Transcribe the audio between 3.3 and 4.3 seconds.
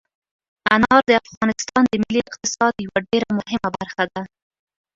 مهمه برخه ده.